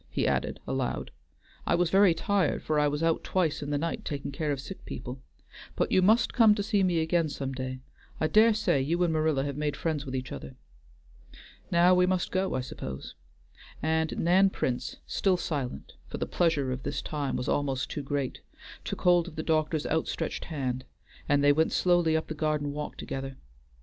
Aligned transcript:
he 0.09 0.25
added 0.25 0.59
aloud. 0.65 1.11
"I 1.67 1.75
was 1.75 1.91
very 1.91 2.15
tired, 2.15 2.63
for 2.63 2.79
I 2.79 2.87
was 2.87 3.03
out 3.03 3.23
twice 3.23 3.61
in 3.61 3.69
the 3.69 3.77
night 3.77 4.03
taking 4.03 4.31
care 4.31 4.51
of 4.51 4.59
sick 4.59 4.83
people. 4.83 5.21
But 5.75 5.91
you 5.91 6.01
must 6.01 6.33
come 6.33 6.55
to 6.55 6.63
see 6.63 6.81
me 6.81 7.01
again 7.01 7.29
some 7.29 7.51
day. 7.53 7.81
I 8.19 8.25
dare 8.25 8.55
say 8.55 8.81
you 8.81 9.03
and 9.03 9.13
Marilla 9.13 9.43
have 9.43 9.57
made 9.57 9.77
friends 9.77 10.03
with 10.03 10.15
each 10.15 10.31
other. 10.31 10.55
Now 11.69 11.93
we 11.93 12.07
must 12.07 12.31
go, 12.31 12.55
I 12.55 12.61
suppose," 12.61 13.13
and 13.79 14.17
Nan 14.17 14.49
Prince, 14.49 14.95
still 15.05 15.37
silent, 15.37 15.93
for 16.07 16.17
the 16.17 16.25
pleasure 16.25 16.71
of 16.71 16.81
this 16.81 17.03
time 17.03 17.35
was 17.35 17.47
almost 17.47 17.91
too 17.91 18.01
great, 18.01 18.41
took 18.83 19.01
hold 19.03 19.27
of 19.27 19.35
the 19.35 19.43
doctor's 19.43 19.85
outstretched 19.85 20.45
hand, 20.45 20.83
and 21.29 21.43
they 21.43 21.53
went 21.53 21.73
slowly 21.73 22.17
up 22.17 22.25
the 22.27 22.33
garden 22.33 22.71
walk 22.73 22.97
together. 22.97 23.37